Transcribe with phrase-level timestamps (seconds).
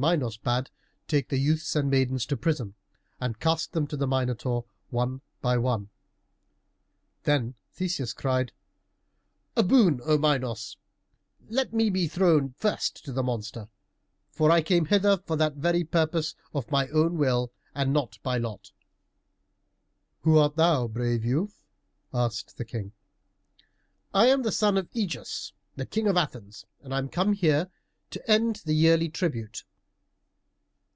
[0.00, 0.70] Minos bade
[1.08, 2.76] take the youths and the maidens to prison,
[3.20, 5.90] and cast them to the Minotaur one by one.
[7.24, 8.52] Then Theseus cried,
[9.56, 10.76] "A boon, O Minos!
[11.48, 13.66] Let me be thrown first to the monster.
[14.30, 18.38] For I came hither, for that very purpose, of my own will and not by
[18.38, 18.70] lot."
[20.20, 21.64] "Who art thou, thou brave youth?"
[22.14, 22.92] asked the King.
[24.14, 27.68] "I am the son of Ægeus, the King of Athens, and I am come here
[28.10, 29.64] to end the yearly tribute."